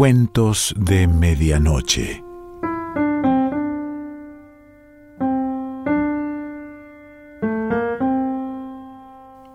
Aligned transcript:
Cuentos 0.00 0.74
de 0.78 1.06
Medianoche. 1.06 2.24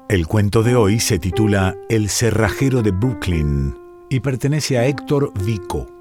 El 0.07 0.27
cuento 0.27 0.61
de 0.61 0.75
hoy 0.75 0.99
se 0.99 1.17
titula 1.17 1.73
El 1.89 2.09
cerrajero 2.09 2.83
de 2.83 2.91
Brooklyn 2.91 3.75
y 4.11 4.19
pertenece 4.19 4.77
a 4.77 4.85
Héctor 4.85 5.33
Vico. 5.43 5.94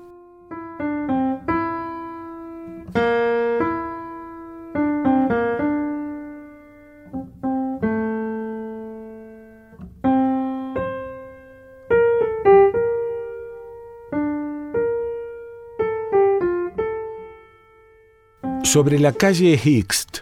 Sobre 18.75 18.99
la 18.99 19.13
calle 19.13 19.57
Hixt, 19.65 20.19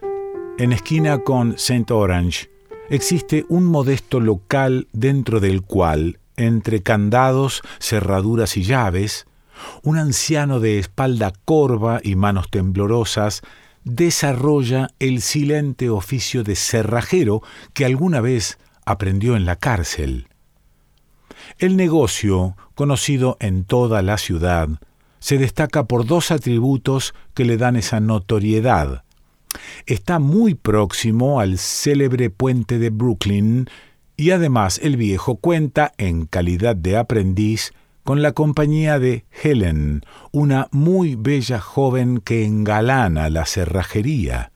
en 0.59 0.75
esquina 0.75 1.21
con 1.21 1.53
St. 1.53 1.91
Orange, 1.91 2.51
existe 2.91 3.47
un 3.49 3.65
modesto 3.65 4.21
local 4.21 4.89
dentro 4.93 5.41
del 5.41 5.63
cual, 5.63 6.19
entre 6.37 6.83
candados, 6.83 7.63
cerraduras 7.81 8.59
y 8.59 8.65
llaves, 8.65 9.27
un 9.83 9.97
anciano 9.97 10.61
de 10.61 10.79
espalda 10.79 11.33
corva 11.47 12.01
y 12.03 12.15
manos 12.15 12.51
temblorosas 12.51 13.41
desarrolla 13.85 14.91
el 14.99 15.23
silente 15.23 15.89
oficio 15.89 16.45
de 16.45 16.55
cerrajero 16.55 17.41
que 17.73 17.87
alguna 17.87 18.21
vez 18.21 18.59
aprendió 18.85 19.35
en 19.35 19.47
la 19.47 19.57
cárcel. 19.57 20.29
El 21.57 21.79
negocio, 21.79 22.55
conocido 22.75 23.39
en 23.41 23.65
toda 23.65 24.03
la 24.03 24.19
ciudad, 24.19 24.69
se 25.23 25.39
destaca 25.39 25.85
por 25.85 26.05
dos 26.05 26.33
atributos 26.33 27.15
que 27.33 27.45
le 27.45 27.57
dan 27.57 27.77
esa 27.77 28.01
notoriedad. 28.01 29.05
Está 29.87 30.19
muy 30.19 30.55
próximo 30.55 31.39
al 31.39 31.59
célebre 31.59 32.29
puente 32.29 32.81
de 32.81 32.91
Brooklyn 32.91 33.69
y 34.17 34.33
además 34.33 34.81
el 34.83 34.97
viejo 34.97 35.37
cuenta, 35.37 35.93
en 35.97 36.27
calidad 36.27 36.75
de 36.75 36.97
aprendiz, 36.97 37.73
con 38.03 38.21
la 38.21 38.33
compañía 38.33 38.99
de 38.99 39.25
Helen, 39.43 40.03
una 40.33 40.67
muy 40.73 41.15
bella 41.15 41.61
joven 41.61 42.19
que 42.19 42.45
engalana 42.45 43.31
la 43.31 43.47
cerrajería. 43.47 44.52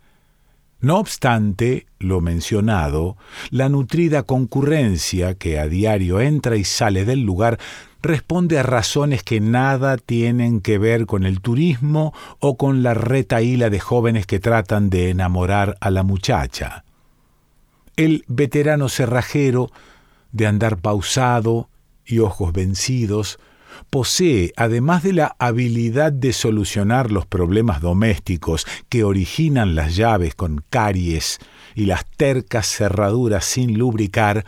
No 0.80 0.98
obstante, 0.98 1.86
lo 1.98 2.20
mencionado, 2.20 3.16
la 3.50 3.68
nutrida 3.68 4.24
concurrencia 4.24 5.34
que 5.34 5.58
a 5.58 5.68
diario 5.68 6.20
entra 6.20 6.56
y 6.56 6.64
sale 6.64 7.04
del 7.04 7.22
lugar 7.22 7.58
responde 8.02 8.58
a 8.58 8.62
razones 8.62 9.22
que 9.22 9.40
nada 9.40 9.96
tienen 9.96 10.60
que 10.60 10.78
ver 10.78 11.06
con 11.06 11.24
el 11.24 11.40
turismo 11.40 12.12
o 12.40 12.56
con 12.56 12.82
la 12.82 12.94
retaíla 12.94 13.70
de 13.70 13.80
jóvenes 13.80 14.26
que 14.26 14.38
tratan 14.38 14.90
de 14.90 15.10
enamorar 15.10 15.76
a 15.80 15.90
la 15.90 16.02
muchacha. 16.02 16.84
El 17.96 18.24
veterano 18.28 18.88
cerrajero, 18.90 19.70
de 20.32 20.46
andar 20.46 20.76
pausado 20.76 21.70
y 22.04 22.18
ojos 22.18 22.52
vencidos, 22.52 23.38
posee, 23.90 24.52
además 24.56 25.02
de 25.02 25.12
la 25.12 25.36
habilidad 25.38 26.12
de 26.12 26.32
solucionar 26.32 27.12
los 27.12 27.26
problemas 27.26 27.80
domésticos 27.80 28.66
que 28.88 29.04
originan 29.04 29.74
las 29.74 29.96
llaves 29.96 30.34
con 30.34 30.64
caries 30.70 31.38
y 31.74 31.86
las 31.86 32.06
tercas 32.16 32.66
cerraduras 32.66 33.44
sin 33.44 33.78
lubricar, 33.78 34.44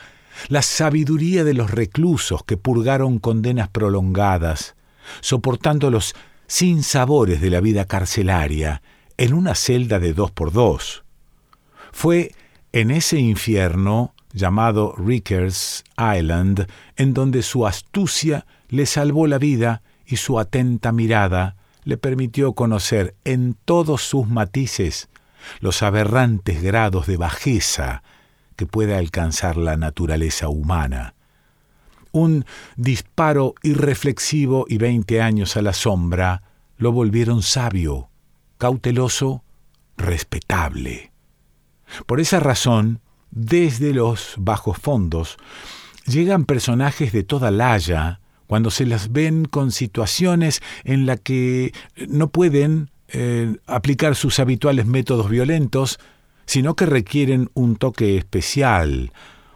la 0.49 0.63
sabiduría 0.63 1.45
de 1.45 1.55
los 1.55 1.71
reclusos 1.71 2.43
que 2.45 2.57
purgaron 2.57 3.19
condenas 3.19 3.69
prolongadas, 3.69 4.77
soportando 5.21 5.91
los 5.91 6.15
sinsabores 6.47 7.41
de 7.41 7.51
la 7.51 7.61
vida 7.61 7.85
carcelaria 7.85 8.83
en 9.17 9.35
una 9.35 9.55
celda 9.55 9.99
de 9.99 10.15
dos 10.15 10.31
por 10.31 10.53
dos. 10.53 11.05
Fue 11.93 12.33
en 12.73 12.91
ese 12.91 13.19
infierno 13.19 14.15
llamado 14.33 14.95
Rickers 14.97 15.85
Island 15.99 16.67
en 16.97 17.15
donde 17.15 17.43
su 17.43 17.67
astucia 17.67 18.47
le 18.69 18.87
salvó 18.87 19.27
la 19.27 19.39
vida 19.39 19.83
y 20.07 20.17
su 20.17 20.39
atenta 20.39 20.93
mirada 20.93 21.57
le 21.85 21.97
permitió 21.97 22.53
conocer 22.53 23.15
en 23.25 23.55
todos 23.65 24.03
sus 24.03 24.29
matices 24.29 25.09
los 25.61 25.83
aberrantes 25.83 26.63
grados 26.63 27.07
de 27.07 27.17
bajeza 27.17 28.03
que 28.57 28.67
puede 28.67 28.95
alcanzar 28.97 29.57
la 29.57 29.77
naturaleza 29.77 30.49
humana. 30.49 31.15
Un 32.13 32.45
disparo 32.77 33.55
irreflexivo 33.63 34.67
y 34.69 34.79
veinte 34.79 35.23
años 35.23 35.57
a 35.57 35.63
la 35.63 35.73
sombra 35.73 36.43
lo 36.77 36.93
volvieron 36.93 37.43
sabio, 37.43 38.09
cauteloso, 38.59 39.45
respetable. 39.97 41.13
Por 42.07 42.21
esa 42.21 42.41
razón, 42.41 43.01
desde 43.31 43.93
los 43.93 44.35
bajos 44.39 44.79
fondos, 44.79 45.37
llegan 46.07 46.45
personajes 46.45 47.13
de 47.13 47.23
toda 47.23 47.51
laya 47.51 48.21
cuando 48.49 48.71
se 48.73 48.87
las 48.87 49.13
ven 49.13 49.45
con 49.45 49.71
situaciones 49.71 50.61
en 50.83 51.07
las 51.07 51.21
que 51.21 51.73
no 52.09 52.31
pueden 52.31 52.91
eh, 53.09 53.57
aplicar 53.67 54.17
sus 54.17 54.41
habituales 54.41 54.87
métodos 54.87 55.31
violentos, 55.31 56.01
sino 56.47 56.75
que 56.75 56.87
requieren 56.87 57.51
un 57.55 57.77
toque 57.77 58.17
especial, 58.17 59.13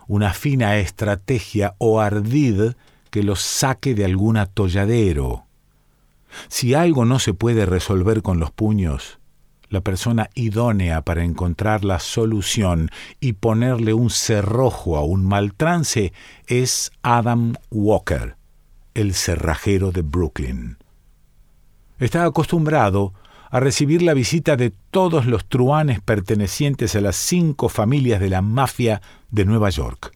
una 0.07 0.33
fina 0.35 0.77
estrategia 0.77 1.75
o 1.79 2.01
ardid 2.01 2.75
que 3.11 3.23
los 3.23 3.41
saque 3.41 3.95
de 3.95 4.05
algún 4.05 4.37
atolladero. 4.37 5.47
Si 6.49 6.75
algo 6.75 7.05
no 7.05 7.19
se 7.19 7.35
puede 7.35 7.67
resolver 7.67 8.23
con 8.23 8.39
los 8.39 8.51
puños, 8.51 9.19
la 9.71 9.81
persona 9.81 10.29
idónea 10.35 11.01
para 11.01 11.25
encontrar 11.25 11.83
la 11.83 11.99
solución 11.99 12.91
y 13.21 13.33
ponerle 13.33 13.95
un 13.95 14.11
cerrojo 14.11 14.99
a 14.99 15.03
un 15.03 15.25
mal 15.25 15.55
trance 15.55 16.13
es 16.47 16.93
Adam 17.03 17.55
Walker, 17.71 18.37
el 18.95 19.15
cerrajero 19.15 19.93
de 19.93 20.03
Brooklyn. 20.03 20.79
Está 21.99 22.25
acostumbrado 22.25 23.15
a 23.51 23.61
recibir 23.61 24.03
la 24.03 24.15
visita 24.15 24.57
de 24.57 24.73
todos 24.91 25.27
los 25.27 25.47
truanes 25.47 26.01
pertenecientes 26.01 26.97
a 26.97 27.01
las 27.01 27.17
cinco 27.17 27.69
familias 27.69 28.21
de 28.21 28.31
la 28.31 28.43
mafia 28.43 29.03
de 29.31 29.45
Nueva 29.45 29.71
York. 29.71 30.13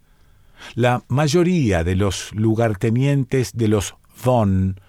La 0.75 1.03
mayoría 1.09 1.85
de 1.85 1.97
los 1.97 2.35
lugartenientes 2.35 3.53
de 3.55 3.69
los 3.69 3.95
Von 4.25 4.81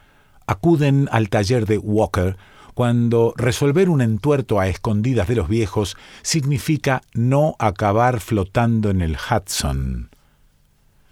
acuden 0.48 1.10
al 1.12 1.30
taller 1.30 1.66
de 1.66 1.78
Walker 1.78 2.38
cuando 2.74 3.34
resolver 3.36 3.90
un 3.90 4.02
entuerto 4.02 4.60
a 4.60 4.68
escondidas 4.68 5.28
de 5.28 5.36
los 5.36 5.50
viejos 5.50 5.98
significa 6.22 7.02
no 7.14 7.56
acabar 7.60 8.20
flotando 8.20 8.92
en 8.92 9.02
el 9.02 9.18
Hudson. 9.18 10.10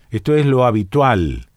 Esto 0.10 0.36
es 0.36 0.46
lo 0.46 0.66
habitual, 0.66 1.48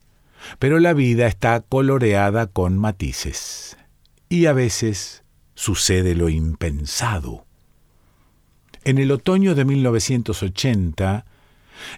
pero 0.58 0.78
la 0.78 0.92
vida 0.92 1.26
está 1.26 1.60
coloreada 1.60 2.46
con 2.46 2.78
matices. 2.78 3.76
Y 4.28 4.46
a 4.46 4.52
veces 4.52 5.24
sucede 5.54 6.14
lo 6.14 6.28
impensado. 6.28 7.46
En 8.84 8.98
el 8.98 9.10
otoño 9.10 9.54
de 9.54 9.64
1980, 9.64 11.24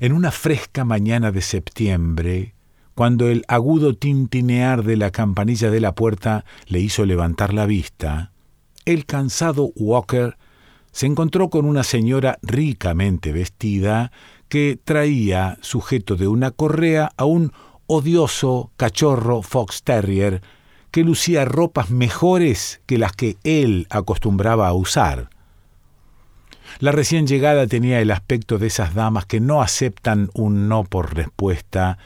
en 0.00 0.12
una 0.12 0.30
fresca 0.30 0.84
mañana 0.84 1.30
de 1.30 1.42
septiembre, 1.42 2.54
cuando 2.94 3.28
el 3.28 3.44
agudo 3.48 3.94
tintinear 3.94 4.84
de 4.84 4.96
la 4.96 5.10
campanilla 5.10 5.70
de 5.70 5.80
la 5.80 5.94
puerta 5.94 6.44
le 6.66 6.80
hizo 6.80 7.04
levantar 7.06 7.54
la 7.54 7.66
vista, 7.66 8.32
el 8.84 9.06
cansado 9.06 9.72
Walker 9.76 10.36
se 10.92 11.06
encontró 11.06 11.50
con 11.50 11.66
una 11.66 11.84
señora 11.84 12.38
ricamente 12.42 13.32
vestida 13.32 14.10
que 14.48 14.78
traía, 14.82 15.58
sujeto 15.60 16.16
de 16.16 16.26
una 16.26 16.50
correa, 16.50 17.12
a 17.16 17.24
un 17.24 17.52
odioso 17.92 18.70
cachorro 18.76 19.42
fox 19.42 19.82
terrier 19.82 20.42
que 20.92 21.02
lucía 21.02 21.44
ropas 21.44 21.90
mejores 21.90 22.80
que 22.86 22.98
las 22.98 23.10
que 23.12 23.36
él 23.42 23.88
acostumbraba 23.90 24.68
a 24.68 24.74
usar. 24.74 25.28
La 26.78 26.92
recién 26.92 27.26
llegada 27.26 27.66
tenía 27.66 28.00
el 28.00 28.12
aspecto 28.12 28.58
de 28.58 28.68
esas 28.68 28.94
damas 28.94 29.26
que 29.26 29.40
no 29.40 29.60
aceptan 29.60 30.30
un 30.34 30.68
no 30.68 30.84
por 30.84 31.16
respuesta 31.16 31.98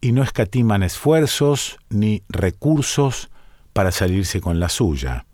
y 0.00 0.12
no 0.12 0.22
escatiman 0.22 0.84
esfuerzos 0.84 1.78
ni 1.88 2.22
recursos 2.28 3.28
para 3.72 3.90
salirse 3.90 4.40
con 4.40 4.60
la 4.60 4.68
suya. 4.68 5.26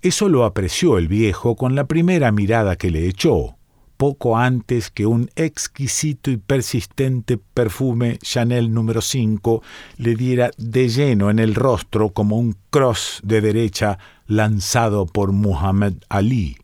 Eso 0.00 0.28
lo 0.28 0.44
apreció 0.44 0.96
el 0.96 1.08
viejo 1.08 1.56
con 1.56 1.74
la 1.74 1.86
primera 1.86 2.30
mirada 2.30 2.76
que 2.76 2.92
le 2.92 3.08
echó 3.08 3.55
poco 3.96 4.36
antes 4.36 4.90
que 4.90 5.06
un 5.06 5.30
exquisito 5.36 6.30
y 6.30 6.36
persistente 6.36 7.38
perfume 7.38 8.18
Chanel 8.18 8.72
número 8.72 9.00
5 9.00 9.62
le 9.96 10.14
diera 10.14 10.50
de 10.56 10.88
lleno 10.88 11.30
en 11.30 11.38
el 11.38 11.54
rostro 11.54 12.10
como 12.10 12.36
un 12.36 12.56
cross 12.70 13.20
de 13.22 13.40
derecha 13.40 13.98
lanzado 14.26 15.06
por 15.06 15.32
Muhammad 15.32 15.94
Ali. 16.08 16.56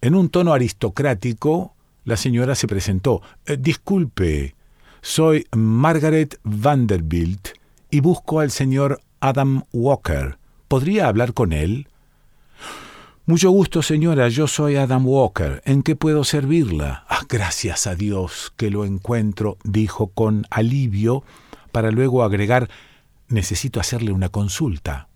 En 0.00 0.14
un 0.14 0.28
tono 0.28 0.52
aristocrático, 0.52 1.74
la 2.04 2.16
señora 2.16 2.54
se 2.54 2.66
presentó. 2.66 3.22
Eh, 3.46 3.56
disculpe, 3.58 4.54
soy 5.00 5.46
Margaret 5.52 6.38
Vanderbilt 6.44 7.48
y 7.90 8.00
busco 8.00 8.40
al 8.40 8.50
señor 8.50 9.00
Adam 9.20 9.64
Walker. 9.72 10.38
¿Podría 10.68 11.08
hablar 11.08 11.32
con 11.32 11.52
él? 11.52 11.88
Mucho 13.28 13.50
gusto, 13.50 13.82
señora. 13.82 14.28
Yo 14.28 14.46
soy 14.46 14.76
Adam 14.76 15.04
Walker. 15.04 15.60
¿En 15.64 15.82
qué 15.82 15.96
puedo 15.96 16.22
servirla? 16.22 17.04
Ah, 17.08 17.22
gracias 17.28 17.88
a 17.88 17.96
Dios 17.96 18.52
que 18.56 18.70
lo 18.70 18.84
encuentro, 18.84 19.58
dijo 19.64 20.06
con 20.06 20.46
alivio, 20.48 21.24
para 21.72 21.90
luego 21.90 22.22
agregar 22.22 22.70
necesito 23.26 23.80
hacerle 23.80 24.12
una 24.12 24.28
consulta. 24.28 25.08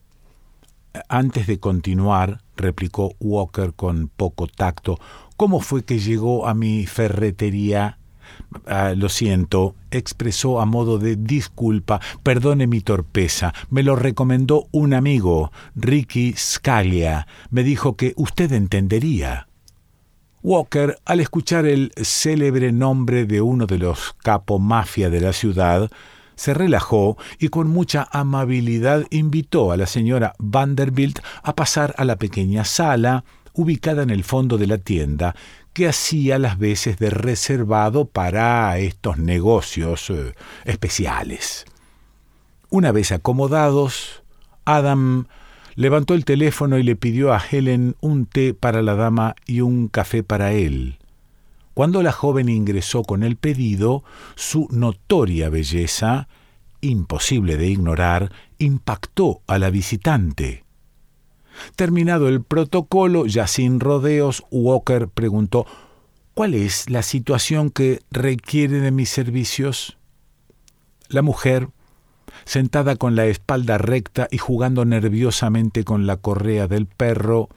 Antes 1.08 1.46
de 1.46 1.60
continuar, 1.60 2.42
replicó 2.56 3.14
Walker 3.20 3.74
con 3.74 4.08
poco 4.08 4.48
tacto, 4.48 4.98
¿cómo 5.36 5.60
fue 5.60 5.84
que 5.84 6.00
llegó 6.00 6.48
a 6.48 6.54
mi 6.54 6.86
ferretería? 6.86 7.99
Ah, 8.66 8.94
lo 8.96 9.08
siento, 9.08 9.74
expresó 9.90 10.60
a 10.60 10.66
modo 10.66 10.98
de 10.98 11.16
disculpa, 11.16 12.00
perdone 12.22 12.66
mi 12.66 12.80
torpeza, 12.80 13.54
me 13.70 13.82
lo 13.82 13.94
recomendó 13.94 14.66
un 14.72 14.92
amigo, 14.92 15.52
Ricky 15.76 16.34
Scalia, 16.36 17.26
me 17.50 17.62
dijo 17.62 17.96
que 17.96 18.12
usted 18.16 18.52
entendería. 18.52 19.46
Walker, 20.42 20.98
al 21.04 21.20
escuchar 21.20 21.66
el 21.66 21.92
célebre 21.96 22.72
nombre 22.72 23.26
de 23.26 23.40
uno 23.40 23.66
de 23.66 23.78
los 23.78 24.14
capo 24.22 24.58
mafia 24.58 25.10
de 25.10 25.20
la 25.20 25.32
ciudad, 25.32 25.90
se 26.34 26.54
relajó 26.54 27.18
y 27.38 27.48
con 27.48 27.68
mucha 27.68 28.08
amabilidad 28.10 29.04
invitó 29.10 29.72
a 29.72 29.76
la 29.76 29.86
señora 29.86 30.32
Vanderbilt 30.38 31.20
a 31.42 31.54
pasar 31.54 31.94
a 31.98 32.06
la 32.06 32.16
pequeña 32.16 32.64
sala 32.64 33.24
ubicada 33.52 34.02
en 34.02 34.10
el 34.10 34.24
fondo 34.24 34.56
de 34.56 34.66
la 34.66 34.78
tienda 34.78 35.34
que 35.72 35.88
hacía 35.88 36.38
las 36.38 36.58
veces 36.58 36.98
de 36.98 37.10
reservado 37.10 38.06
para 38.06 38.76
estos 38.78 39.18
negocios 39.18 40.10
eh, 40.10 40.34
especiales. 40.64 41.64
Una 42.68 42.92
vez 42.92 43.12
acomodados, 43.12 44.22
Adam 44.64 45.26
levantó 45.74 46.14
el 46.14 46.24
teléfono 46.24 46.78
y 46.78 46.82
le 46.82 46.96
pidió 46.96 47.32
a 47.32 47.42
Helen 47.42 47.96
un 48.00 48.26
té 48.26 48.54
para 48.54 48.82
la 48.82 48.94
dama 48.94 49.34
y 49.46 49.60
un 49.60 49.88
café 49.88 50.22
para 50.22 50.52
él. 50.52 50.98
Cuando 51.74 52.02
la 52.02 52.12
joven 52.12 52.48
ingresó 52.48 53.02
con 53.02 53.22
el 53.22 53.36
pedido, 53.36 54.04
su 54.34 54.68
notoria 54.70 55.48
belleza, 55.48 56.28
imposible 56.80 57.56
de 57.56 57.68
ignorar, 57.68 58.32
impactó 58.58 59.40
a 59.46 59.58
la 59.58 59.70
visitante. 59.70 60.64
Terminado 61.76 62.28
el 62.28 62.42
protocolo, 62.42 63.26
ya 63.26 63.46
sin 63.46 63.80
rodeos, 63.80 64.44
Walker 64.50 65.08
preguntó 65.08 65.66
¿Cuál 66.34 66.54
es 66.54 66.88
la 66.88 67.02
situación 67.02 67.70
que 67.70 68.00
requiere 68.10 68.80
de 68.80 68.90
mis 68.92 69.10
servicios? 69.10 69.98
La 71.08 71.22
mujer, 71.22 71.68
sentada 72.44 72.96
con 72.96 73.16
la 73.16 73.26
espalda 73.26 73.78
recta 73.78 74.28
y 74.30 74.38
jugando 74.38 74.84
nerviosamente 74.84 75.84
con 75.84 76.06
la 76.06 76.16
correa 76.16 76.66
del 76.66 76.86
perro, 76.86 77.48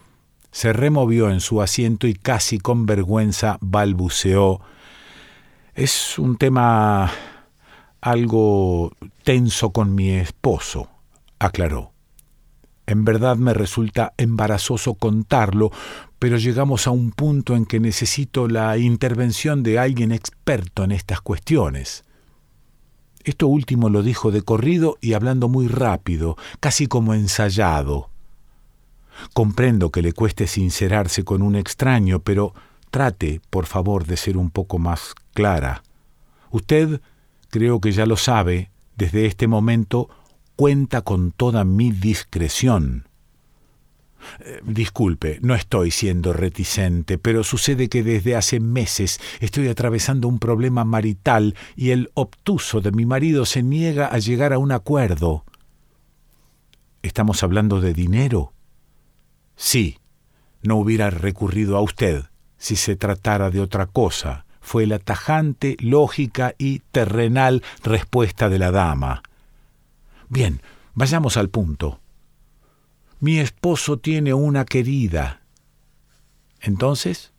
se 0.51 0.73
removió 0.73 1.29
en 1.29 1.39
su 1.39 1.61
asiento 1.61 2.07
y 2.07 2.13
casi 2.13 2.59
con 2.59 2.85
vergüenza 2.85 3.57
balbuceó. 3.61 4.59
Es 5.75 6.19
un 6.19 6.37
tema 6.37 7.09
algo 8.01 8.91
tenso 9.23 9.71
con 9.71 9.95
mi 9.95 10.09
esposo, 10.09 10.89
aclaró. 11.39 11.92
En 12.85 13.05
verdad 13.05 13.37
me 13.37 13.53
resulta 13.53 14.13
embarazoso 14.17 14.95
contarlo, 14.95 15.71
pero 16.19 16.37
llegamos 16.37 16.87
a 16.87 16.91
un 16.91 17.11
punto 17.11 17.55
en 17.55 17.65
que 17.65 17.79
necesito 17.79 18.47
la 18.47 18.77
intervención 18.77 19.63
de 19.63 19.79
alguien 19.79 20.11
experto 20.11 20.83
en 20.83 20.91
estas 20.91 21.21
cuestiones. 21.21 22.03
Esto 23.23 23.47
último 23.47 23.89
lo 23.89 24.03
dijo 24.03 24.31
de 24.31 24.41
corrido 24.41 24.97
y 24.99 25.13
hablando 25.13 25.47
muy 25.47 25.67
rápido, 25.67 26.35
casi 26.59 26.87
como 26.87 27.13
ensayado. 27.13 28.09
Comprendo 29.33 29.91
que 29.91 30.01
le 30.01 30.11
cueste 30.11 30.47
sincerarse 30.47 31.23
con 31.23 31.41
un 31.41 31.55
extraño, 31.55 32.19
pero 32.19 32.53
trate, 32.91 33.39
por 33.49 33.65
favor, 33.65 34.05
de 34.05 34.17
ser 34.17 34.37
un 34.37 34.49
poco 34.49 34.77
más 34.77 35.13
clara. 35.33 35.83
Usted, 36.51 37.01
creo 37.49 37.79
que 37.79 37.93
ya 37.93 38.05
lo 38.05 38.17
sabe, 38.17 38.71
desde 38.97 39.25
este 39.25 39.47
momento 39.47 40.09
cuenta 40.55 41.01
con 41.01 41.31
toda 41.31 41.63
mi 41.63 41.91
discreción. 41.91 43.07
Eh, 44.39 44.61
disculpe, 44.63 45.39
no 45.41 45.53
estoy 45.53 45.91
siendo 45.91 46.33
reticente, 46.33 47.17
pero 47.17 47.43
sucede 47.43 47.89
que 47.89 48.03
desde 48.03 48.35
hace 48.35 48.59
meses 48.59 49.19
estoy 49.39 49.67
atravesando 49.67 50.27
un 50.27 50.39
problema 50.39 50.85
marital 50.85 51.55
y 51.75 51.91
el 51.91 52.09
obtuso 52.13 52.81
de 52.81 52.91
mi 52.91 53.05
marido 53.05 53.45
se 53.45 53.63
niega 53.63 54.07
a 54.07 54.19
llegar 54.19 54.53
a 54.53 54.59
un 54.59 54.71
acuerdo. 54.71 55.43
¿Estamos 57.01 57.43
hablando 57.43 57.81
de 57.81 57.93
dinero? 57.93 58.53
Sí, 59.55 59.99
no 60.61 60.77
hubiera 60.77 61.09
recurrido 61.09 61.77
a 61.77 61.81
usted 61.81 62.25
si 62.63 62.77
se 62.77 62.95
tratara 62.95 63.49
de 63.49 63.59
otra 63.59 63.87
cosa, 63.87 64.45
fue 64.61 64.87
la 64.87 64.97
tajante, 64.97 65.75
lógica 65.81 66.55
y 66.57 66.79
terrenal 66.79 67.61
respuesta 67.83 68.47
de 68.47 68.57
la 68.57 68.71
dama. 68.71 69.21
Bien, 70.33 70.61
vayamos 70.95 71.37
al 71.37 71.49
punto. 71.49 71.99
Mi 73.19 73.37
esposo 73.39 73.97
tiene 73.97 74.33
una 74.33 74.65
querida. 74.65 75.41
Entonces, 76.59 77.31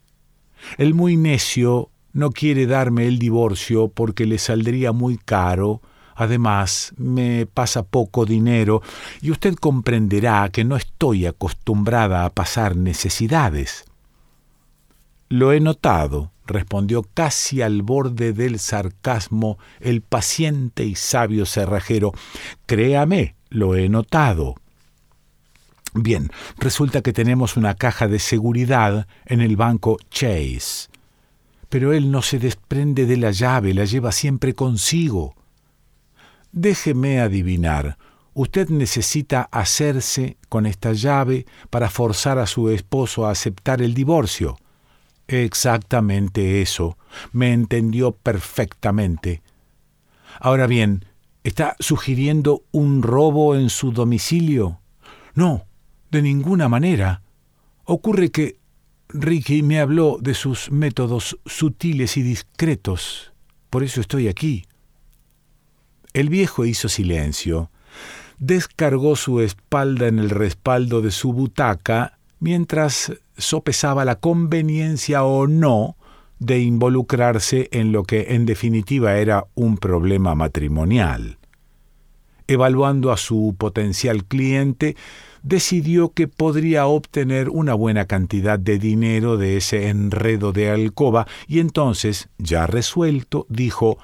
el 0.79 0.94
muy 0.94 1.17
necio 1.17 1.91
no 2.12 2.31
quiere 2.31 2.67
darme 2.67 3.06
el 3.06 3.19
divorcio 3.19 3.88
porque 3.88 4.26
le 4.26 4.38
saldría 4.38 4.93
muy 4.93 5.19
caro 5.19 5.82
Además, 6.14 6.94
me 6.96 7.46
pasa 7.46 7.82
poco 7.82 8.25
dinero 8.25 8.82
y 9.20 9.31
usted 9.31 9.56
comprenderá 9.56 10.49
que 10.50 10.64
no 10.64 10.76
estoy 10.76 11.26
acostumbrada 11.26 12.25
a 12.25 12.31
pasar 12.31 12.76
necesidades. 12.76 13.85
Lo 15.29 15.52
he 15.52 15.58
notado, 15.58 16.31
respondió 16.46 17.02
casi 17.14 17.62
al 17.62 17.82
borde 17.82 18.32
del 18.32 18.58
sarcasmo 18.58 19.58
el 19.81 20.02
paciente 20.02 20.85
y 20.85 20.94
sabio 20.94 21.46
cerrajero. 21.46 22.12
Créame, 22.67 23.35
lo 23.50 23.76
he 23.76 23.88
notado. 23.88 24.56
Bien, 25.94 26.31
resulta 26.58 27.02
que 27.02 27.12
tenemos 27.12 27.56
una 27.56 27.75
caja 27.75 28.08
de 28.08 28.19
seguridad 28.19 29.06
en 29.26 29.41
el 29.41 29.56
banco 29.56 29.96
Chase. 30.11 30.88
Pero 31.69 31.93
él 31.93 32.11
no 32.11 32.20
se 32.20 32.38
desprende 32.38 33.06
de 33.06 33.17
la 33.17 33.31
llave, 33.31 33.74
la 33.74 33.84
lleva 33.84 34.10
siempre 34.10 34.55
consigo. 34.55 35.36
Déjeme 36.51 37.20
adivinar, 37.20 37.96
usted 38.32 38.69
necesita 38.69 39.48
hacerse 39.53 40.36
con 40.48 40.67
esta 40.67 40.93
llave 40.93 41.46
para 41.70 41.91
forzar 41.91 42.39
a 42.39 42.46
su 42.46 42.70
esposo 42.70 43.27
a 43.27 43.31
aceptar 43.31 43.81
el 43.81 43.94
divorcio. 43.94 44.56
Exactamente 45.28 46.60
eso. 46.60 46.98
Me 47.32 47.52
entendió 47.52 48.12
perfectamente. 48.12 49.43
Ahora 50.40 50.66
bien, 50.66 51.04
¿está 51.44 51.76
sugiriendo 51.81 52.64
un 52.72 53.02
robo 53.02 53.54
en 53.54 53.70
su 53.70 53.93
domicilio? 53.93 54.81
No, 55.34 55.64
de 56.10 56.22
ninguna 56.22 56.69
manera. 56.69 57.22
Ocurre 57.84 58.31
que 58.31 58.58
Ricky 59.08 59.62
me 59.62 59.81
habló 59.81 60.19
de 60.20 60.34
sus 60.34 60.70
métodos 60.70 61.38
sutiles 61.46 62.16
y 62.16 62.22
discretos. 62.22 63.32
Por 63.70 63.82
eso 63.82 64.00
estoy 64.00 64.28
aquí. 64.28 64.66
El 66.12 66.28
viejo 66.28 66.64
hizo 66.64 66.88
silencio, 66.88 67.70
descargó 68.38 69.16
su 69.16 69.40
espalda 69.40 70.06
en 70.06 70.19
el 70.19 70.31
respaldo 70.31 71.00
de 71.00 71.10
su 71.10 71.32
butaca 71.32 72.19
mientras 72.44 73.10
sopesaba 73.39 74.05
la 74.05 74.17
conveniencia 74.17 75.24
o 75.24 75.46
no 75.46 75.96
de 76.39 76.60
involucrarse 76.60 77.70
en 77.72 77.91
lo 77.91 78.03
que 78.03 78.34
en 78.34 78.44
definitiva 78.44 79.17
era 79.17 79.46
un 79.55 79.79
problema 79.79 80.34
matrimonial. 80.34 81.39
Evaluando 82.46 83.13
a 83.13 83.17
su 83.17 83.55
potencial 83.56 84.27
cliente, 84.27 84.94
decidió 85.43 86.10
que 86.10 86.29
podría 86.29 86.84
obtener 86.86 87.48
una 87.48 87.72
buena 87.72 88.05
cantidad 88.05 88.58
de 88.58 88.79
dinero 88.79 89.39
de 89.39 89.56
ese 89.56 89.89
enredo 89.89 90.53
de 90.53 90.69
alcoba 90.69 91.27
y 91.48 91.60
entonces, 91.60 92.29
ya 92.36 92.67
resuelto, 92.67 93.46
dijo 93.48 93.96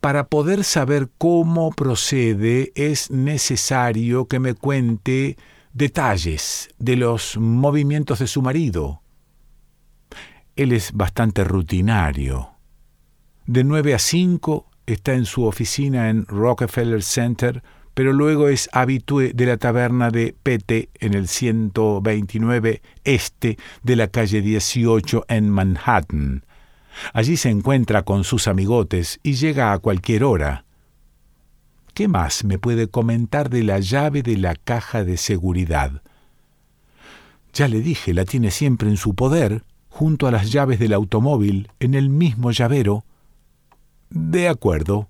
para 0.00 0.26
poder 0.26 0.64
saber 0.64 1.08
cómo 1.16 1.70
procede 1.70 2.72
es 2.74 3.10
necesario 3.10 4.26
que 4.26 4.38
me 4.38 4.52
cuente 4.52 5.38
detalles 5.72 6.68
de 6.78 6.96
los 6.96 7.36
movimientos 7.36 8.18
de 8.18 8.26
su 8.26 8.42
marido. 8.42 9.02
Él 10.56 10.72
es 10.72 10.92
bastante 10.92 11.44
rutinario. 11.44 12.50
De 13.46 13.64
nueve 13.64 13.94
a 13.94 13.98
cinco 13.98 14.68
está 14.86 15.14
en 15.14 15.24
su 15.24 15.44
oficina 15.44 16.10
en 16.10 16.26
Rockefeller 16.26 17.02
Center, 17.02 17.62
pero 17.94 18.12
luego 18.12 18.48
es 18.48 18.68
habitué 18.72 19.32
de 19.34 19.46
la 19.46 19.56
taberna 19.56 20.10
de 20.10 20.36
Pete 20.42 20.90
en 20.94 21.14
el 21.14 21.28
129 21.28 22.82
este 23.04 23.58
de 23.82 23.96
la 23.96 24.08
calle 24.08 24.40
18 24.40 25.24
en 25.28 25.50
Manhattan. 25.50 26.44
Allí 27.12 27.36
se 27.36 27.50
encuentra 27.50 28.02
con 28.02 28.24
sus 28.24 28.48
amigotes 28.48 29.20
y 29.22 29.34
llega 29.34 29.72
a 29.72 29.78
cualquier 29.78 30.24
hora. 30.24 30.64
¿Qué 31.98 32.06
más 32.06 32.44
me 32.44 32.60
puede 32.60 32.86
comentar 32.86 33.50
de 33.50 33.64
la 33.64 33.80
llave 33.80 34.22
de 34.22 34.36
la 34.36 34.54
caja 34.54 35.02
de 35.02 35.16
seguridad? 35.16 36.00
Ya 37.52 37.66
le 37.66 37.80
dije, 37.80 38.14
la 38.14 38.24
tiene 38.24 38.52
siempre 38.52 38.88
en 38.88 38.96
su 38.96 39.16
poder, 39.16 39.64
junto 39.88 40.28
a 40.28 40.30
las 40.30 40.52
llaves 40.52 40.78
del 40.78 40.92
automóvil, 40.92 41.72
en 41.80 41.94
el 41.94 42.08
mismo 42.08 42.52
llavero. 42.52 43.04
De 44.10 44.46
acuerdo. 44.46 45.08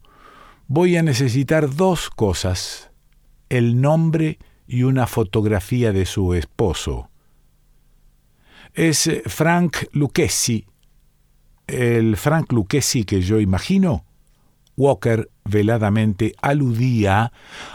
Voy 0.66 0.96
a 0.96 1.02
necesitar 1.02 1.76
dos 1.76 2.08
cosas. 2.08 2.90
El 3.50 3.82
nombre 3.82 4.38
y 4.66 4.84
una 4.84 5.06
fotografía 5.06 5.92
de 5.92 6.06
su 6.06 6.32
esposo. 6.32 7.10
Es 8.72 9.10
Frank 9.26 9.76
Lucchesi. 9.92 10.64
¿El 11.66 12.16
Frank 12.16 12.50
Lucchesi 12.50 13.04
que 13.04 13.20
yo 13.20 13.40
imagino? 13.40 14.06
Walker 14.78 15.28
veladamente 15.44 16.34
aludía 16.40 17.32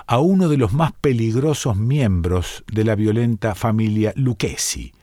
a 0.07 0.19
uno 0.19 0.48
de 0.48 0.57
los 0.57 0.74
más 0.74 0.93
peligrosos 0.93 1.75
miembros 1.75 2.63
de 2.72 2.86
la 2.86 2.95
violenta 2.95 3.53
familia 3.53 4.13
Lucchesi. 4.15 4.93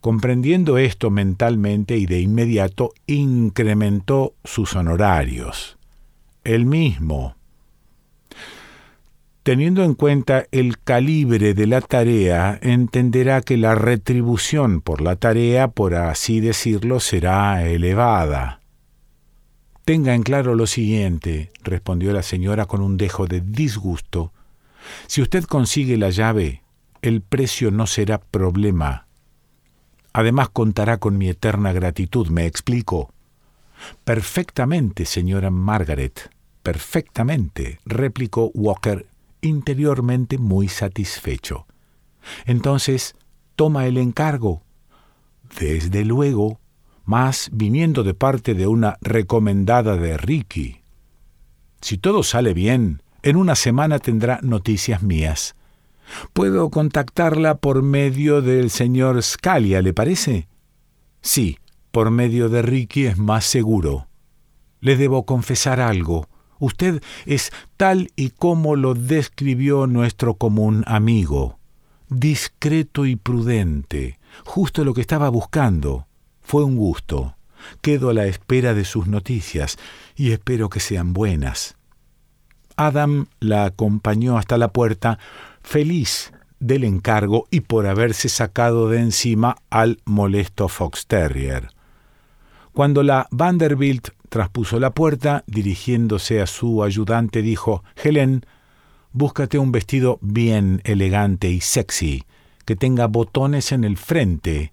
Comprendiendo 0.00 0.78
esto 0.78 1.10
mentalmente 1.10 1.96
y 1.96 2.06
de 2.06 2.20
inmediato, 2.20 2.92
incrementó 3.06 4.34
sus 4.44 4.76
honorarios. 4.76 5.76
El 6.44 6.64
mismo. 6.64 7.34
Teniendo 9.42 9.82
en 9.82 9.94
cuenta 9.94 10.44
el 10.52 10.78
calibre 10.78 11.54
de 11.54 11.66
la 11.66 11.80
tarea, 11.80 12.58
entenderá 12.62 13.40
que 13.40 13.56
la 13.56 13.74
retribución 13.74 14.80
por 14.80 15.00
la 15.00 15.16
tarea, 15.16 15.68
por 15.68 15.94
así 15.94 16.38
decirlo, 16.38 17.00
será 17.00 17.66
elevada. 17.66 18.60
Tenga 19.88 20.14
en 20.14 20.22
claro 20.22 20.54
lo 20.54 20.66
siguiente, 20.66 21.50
respondió 21.62 22.12
la 22.12 22.22
señora 22.22 22.66
con 22.66 22.82
un 22.82 22.98
dejo 22.98 23.26
de 23.26 23.40
disgusto. 23.40 24.34
Si 25.06 25.22
usted 25.22 25.44
consigue 25.44 25.96
la 25.96 26.10
llave, 26.10 26.62
el 27.00 27.22
precio 27.22 27.70
no 27.70 27.86
será 27.86 28.18
problema. 28.20 29.06
Además 30.12 30.50
contará 30.50 30.98
con 30.98 31.16
mi 31.16 31.30
eterna 31.30 31.72
gratitud, 31.72 32.28
me 32.28 32.44
explico. 32.44 33.14
Perfectamente, 34.04 35.06
señora 35.06 35.48
Margaret, 35.48 36.32
perfectamente, 36.62 37.78
replicó 37.86 38.50
Walker, 38.52 39.06
interiormente 39.40 40.36
muy 40.36 40.68
satisfecho. 40.68 41.66
Entonces, 42.44 43.14
toma 43.56 43.86
el 43.86 43.96
encargo. 43.96 44.60
Desde 45.58 46.04
luego, 46.04 46.60
más 47.08 47.48
viniendo 47.52 48.04
de 48.04 48.12
parte 48.12 48.52
de 48.52 48.66
una 48.66 48.98
recomendada 49.00 49.96
de 49.96 50.18
Ricky. 50.18 50.82
Si 51.80 51.96
todo 51.96 52.22
sale 52.22 52.52
bien, 52.52 53.00
en 53.22 53.36
una 53.36 53.54
semana 53.54 53.98
tendrá 53.98 54.40
noticias 54.42 55.02
mías. 55.02 55.56
Puedo 56.34 56.68
contactarla 56.68 57.56
por 57.56 57.80
medio 57.80 58.42
del 58.42 58.68
señor 58.68 59.22
Scalia, 59.22 59.80
¿le 59.80 59.94
parece? 59.94 60.48
Sí, 61.22 61.58
por 61.92 62.10
medio 62.10 62.50
de 62.50 62.60
Ricky 62.60 63.06
es 63.06 63.16
más 63.16 63.46
seguro. 63.46 64.08
Le 64.80 64.98
debo 64.98 65.24
confesar 65.24 65.80
algo. 65.80 66.28
Usted 66.58 67.02
es 67.24 67.52
tal 67.78 68.10
y 68.16 68.30
como 68.30 68.76
lo 68.76 68.92
describió 68.92 69.86
nuestro 69.86 70.34
común 70.34 70.84
amigo. 70.86 71.58
Discreto 72.10 73.06
y 73.06 73.16
prudente, 73.16 74.18
justo 74.44 74.84
lo 74.84 74.92
que 74.92 75.00
estaba 75.00 75.30
buscando. 75.30 76.07
Fue 76.48 76.64
un 76.64 76.76
gusto. 76.76 77.36
Quedo 77.82 78.08
a 78.08 78.14
la 78.14 78.24
espera 78.24 78.72
de 78.72 78.86
sus 78.86 79.06
noticias 79.06 79.76
y 80.16 80.32
espero 80.32 80.70
que 80.70 80.80
sean 80.80 81.12
buenas. 81.12 81.76
Adam 82.74 83.26
la 83.38 83.66
acompañó 83.66 84.38
hasta 84.38 84.56
la 84.56 84.72
puerta, 84.72 85.18
feliz 85.60 86.32
del 86.58 86.84
encargo 86.84 87.44
y 87.50 87.60
por 87.60 87.86
haberse 87.86 88.30
sacado 88.30 88.88
de 88.88 89.00
encima 89.00 89.56
al 89.68 90.00
molesto 90.06 90.68
Fox 90.68 91.06
Terrier. 91.06 91.68
Cuando 92.72 93.02
la 93.02 93.28
Vanderbilt 93.30 94.08
traspuso 94.30 94.80
la 94.80 94.94
puerta, 94.94 95.44
dirigiéndose 95.46 96.40
a 96.40 96.46
su 96.46 96.82
ayudante, 96.82 97.42
dijo 97.42 97.84
Helen, 98.02 98.46
búscate 99.12 99.58
un 99.58 99.70
vestido 99.70 100.18
bien 100.22 100.80
elegante 100.84 101.50
y 101.50 101.60
sexy, 101.60 102.24
que 102.64 102.74
tenga 102.74 103.06
botones 103.06 103.70
en 103.70 103.84
el 103.84 103.98
frente 103.98 104.72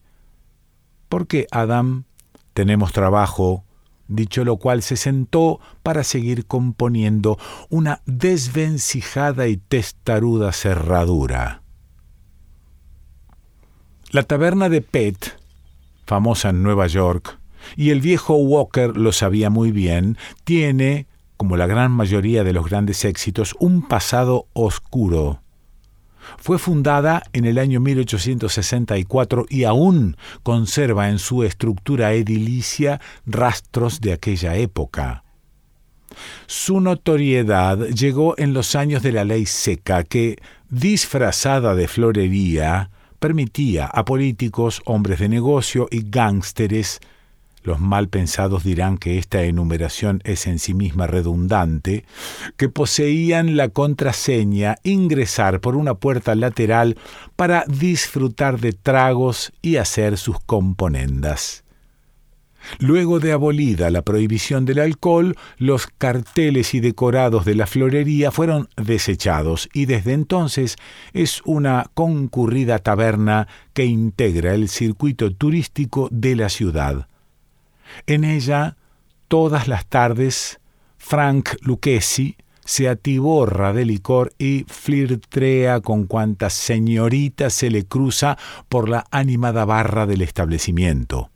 porque 1.10 1.48
Adam 1.52 2.04
tenemos 2.54 2.92
trabajo, 2.92 3.64
dicho 4.08 4.46
lo 4.46 4.58
cual 4.58 4.82
se 4.82 4.98
sentó 4.98 5.60
para 5.84 6.04
seguir 6.04 6.46
componiendo 6.46 7.38
una 7.70 8.02
desvencijada 8.06 9.48
y 9.48 9.58
testaruda 9.58 10.52
cerradura. 10.52 11.62
La 14.12 14.24
taberna 14.24 14.70
de 14.70 14.82
Pet, 14.82 15.38
famosa 16.06 16.50
en 16.50 16.64
Nueva 16.64 16.88
York, 16.88 17.40
y 17.76 17.90
el 17.90 18.00
viejo 18.00 18.36
Walker 18.36 18.96
lo 18.96 19.12
sabía 19.12 19.50
muy 19.50 19.72
bien, 19.72 20.18
tiene, 20.44 21.08
como 21.36 21.58
la 21.58 21.68
gran 21.68 21.92
mayoría 21.92 22.44
de 22.44 22.54
los 22.54 22.70
grandes 22.70 23.04
éxitos, 23.04 23.56
un 23.60 23.82
pasado 23.82 24.48
oscuro 24.54 25.42
fue 26.38 26.60
fundada 26.60 27.24
en 27.34 27.46
el 27.46 27.58
año 27.58 27.80
1864 27.80 29.46
y 29.50 29.64
aún 29.64 30.18
conserva 30.44 31.10
en 31.10 31.20
su 31.20 31.44
estructura 31.44 32.14
edilicia 32.14 33.02
rastros 33.26 34.02
de 34.02 34.14
aquella 34.14 34.56
época. 34.56 35.24
Su 36.48 36.80
notoriedad 36.80 37.80
llegó 37.88 38.36
en 38.38 38.54
los 38.54 38.76
años 38.76 39.04
de 39.04 39.12
la 39.12 39.26
ley 39.26 39.46
seca 39.46 40.04
que, 40.04 40.38
disfrazada 40.70 41.76
de 41.76 41.88
florería, 41.88 42.90
permitía 43.20 43.86
a 43.86 44.06
políticos, 44.06 44.82
hombres 44.86 45.20
de 45.20 45.30
negocio 45.30 45.88
y 45.92 46.10
gángsteres 46.10 47.00
los 47.66 47.80
mal 47.80 48.08
pensados 48.10 48.64
dirán 48.64 48.98
que 48.98 49.18
esta 49.18 49.44
enumeración 49.44 50.22
es 50.24 50.48
en 50.48 50.60
sí 50.60 50.74
misma 50.74 51.08
redundante, 51.08 52.06
que 52.58 52.70
poseían 52.70 53.58
la 53.58 53.70
contraseña 53.70 54.78
ingresar 54.84 55.60
por 55.60 55.76
una 55.76 55.96
puerta 55.96 56.36
lateral 56.36 56.98
para 57.36 57.66
disfrutar 57.68 58.60
de 58.60 58.74
tragos 58.74 59.52
y 59.62 59.78
hacer 59.78 60.18
sus 60.18 60.40
componendas. 60.40 61.66
Luego 62.80 63.20
de 63.20 63.32
abolida 63.32 63.90
la 63.90 64.02
prohibición 64.02 64.66
del 64.66 64.80
alcohol, 64.80 65.36
los 65.58 65.88
carteles 65.88 66.74
y 66.74 66.80
decorados 66.80 67.46
de 67.46 67.56
la 67.56 67.68
florería 67.68 68.32
fueron 68.32 68.70
desechados 68.76 69.70
y 69.74 69.86
desde 69.86 70.14
entonces 70.14 70.76
es 71.14 71.42
una 71.46 71.92
concurrida 71.94 72.80
taberna 72.80 73.48
que 73.74 73.86
integra 73.86 74.56
el 74.56 74.70
circuito 74.70 75.32
turístico 75.32 76.10
de 76.12 76.36
la 76.36 76.50
ciudad. 76.50 77.08
En 78.08 78.24
ella, 78.24 78.78
todas 79.28 79.68
las 79.68 79.86
tardes, 79.86 80.60
Frank 80.98 81.50
Lucchesi 81.62 82.36
se 82.66 82.90
atiborra 82.90 83.74
de 83.74 83.86
licor 83.86 84.34
y 84.40 84.66
flirtrea 84.68 85.80
con 85.82 86.06
cuantas 86.06 86.54
señoritas 86.54 87.54
se 87.54 87.70
le 87.70 87.86
cruza 87.86 88.38
por 88.68 88.90
la 88.90 89.06
animada 89.12 89.66
barra 89.66 90.08
del 90.08 90.24
establecimiento. 90.24 91.30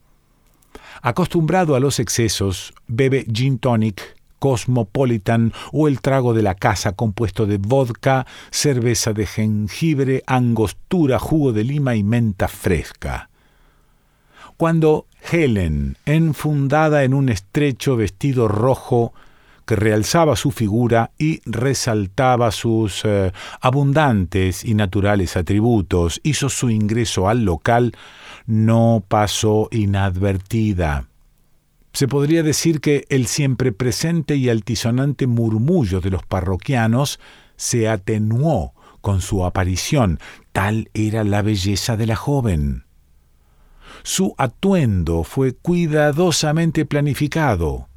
Acostumbrado 1.01 1.75
a 1.75 1.79
los 1.79 1.99
excesos, 1.99 2.73
bebe 2.87 3.25
gin 3.31 3.59
tonic, 3.59 4.17
cosmopolitan 4.39 5.53
o 5.71 5.87
el 5.87 6.01
trago 6.01 6.33
de 6.33 6.41
la 6.41 6.55
casa 6.55 6.93
compuesto 6.93 7.45
de 7.45 7.57
vodka, 7.57 8.25
cerveza 8.49 9.13
de 9.13 9.25
jengibre, 9.25 10.23
angostura, 10.25 11.19
jugo 11.19 11.53
de 11.53 11.63
lima 11.63 11.95
y 11.95 12.03
menta 12.03 12.47
fresca. 12.47 13.29
Cuando 14.57 15.05
Helen, 15.31 15.97
enfundada 16.05 17.03
en 17.03 17.13
un 17.13 17.29
estrecho 17.29 17.95
vestido 17.95 18.47
rojo 18.47 19.13
que 19.69 19.75
realzaba 19.75 20.35
su 20.35 20.49
figura 20.49 21.11
y 21.19 21.41
resaltaba 21.45 22.49
sus 22.51 23.05
eh, 23.05 23.31
abundantes 23.61 24.65
y 24.65 24.73
naturales 24.73 25.37
atributos, 25.37 26.19
hizo 26.23 26.49
su 26.49 26.71
ingreso 26.71 27.29
al 27.29 27.45
local, 27.45 27.93
no 28.47 29.03
pasó 29.07 29.67
inadvertida. 29.71 31.05
Se 31.93 32.07
podría 32.07 32.41
decir 32.41 32.81
que 32.81 33.05
el 33.09 33.27
siempre 33.27 33.71
presente 33.71 34.35
y 34.37 34.49
altisonante 34.49 35.27
murmullo 35.27 36.01
de 36.01 36.09
los 36.09 36.25
parroquianos 36.25 37.19
se 37.55 37.89
atenuó 37.89 38.73
con 39.01 39.21
su 39.21 39.45
aparición, 39.45 40.19
tal 40.51 40.89
era 40.95 41.23
la 41.23 41.43
belleza 41.43 41.95
de 41.95 42.07
la 42.07 42.15
joven. 42.15 42.85
Su 44.03 44.35
atuendo 44.37 45.23
fue 45.23 45.53
cuidadosamente 45.53 46.85
planificado. 46.85 47.87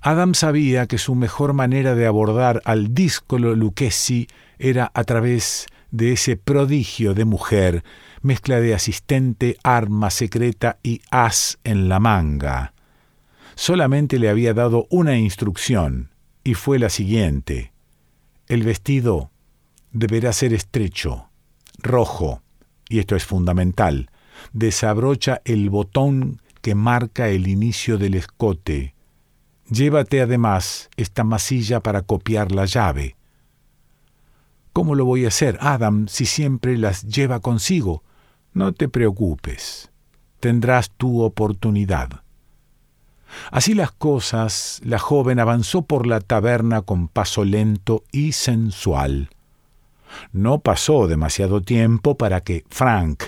Adam 0.00 0.34
sabía 0.34 0.86
que 0.86 0.98
su 0.98 1.14
mejor 1.14 1.52
manera 1.52 1.94
de 1.94 2.06
abordar 2.06 2.62
al 2.64 2.94
díscolo 2.94 3.54
Lucchesi 3.54 4.28
era 4.58 4.90
a 4.94 5.04
través 5.04 5.66
de 5.90 6.12
ese 6.12 6.36
prodigio 6.36 7.14
de 7.14 7.24
mujer, 7.24 7.84
mezcla 8.22 8.60
de 8.60 8.74
asistente, 8.74 9.58
arma 9.62 10.10
secreta 10.10 10.78
y 10.82 11.02
as 11.10 11.58
en 11.64 11.88
la 11.88 12.00
manga. 12.00 12.72
Solamente 13.54 14.18
le 14.18 14.28
había 14.28 14.54
dado 14.54 14.86
una 14.90 15.18
instrucción, 15.18 16.10
y 16.44 16.54
fue 16.54 16.78
la 16.78 16.88
siguiente. 16.88 17.72
El 18.48 18.62
vestido 18.62 19.30
deberá 19.92 20.32
ser 20.32 20.54
estrecho, 20.54 21.28
rojo, 21.78 22.42
y 22.88 22.98
esto 22.98 23.14
es 23.14 23.24
fundamental, 23.24 24.10
desabrocha 24.52 25.40
el 25.44 25.70
botón 25.70 26.40
que 26.60 26.74
marca 26.74 27.28
el 27.28 27.48
inicio 27.48 27.98
del 27.98 28.14
escote. 28.14 28.94
Llévate 29.68 30.20
además 30.20 30.90
esta 30.96 31.24
masilla 31.24 31.80
para 31.80 32.02
copiar 32.02 32.52
la 32.52 32.66
llave. 32.66 33.16
¿Cómo 34.72 34.94
lo 34.94 35.04
voy 35.04 35.24
a 35.24 35.28
hacer, 35.28 35.58
Adam, 35.60 36.08
si 36.08 36.24
siempre 36.24 36.78
las 36.78 37.02
lleva 37.04 37.40
consigo? 37.40 38.02
No 38.54 38.72
te 38.72 38.88
preocupes, 38.88 39.90
tendrás 40.40 40.90
tu 40.90 41.22
oportunidad. 41.22 42.22
Así 43.50 43.74
las 43.74 43.92
cosas, 43.92 44.80
la 44.84 44.98
joven 44.98 45.40
avanzó 45.40 45.82
por 45.82 46.06
la 46.06 46.20
taberna 46.20 46.82
con 46.82 47.08
paso 47.08 47.44
lento 47.44 48.04
y 48.12 48.32
sensual. 48.32 49.30
No 50.32 50.60
pasó 50.60 51.06
demasiado 51.06 51.62
tiempo 51.62 52.16
para 52.16 52.42
que 52.42 52.64
Frank, 52.68 53.24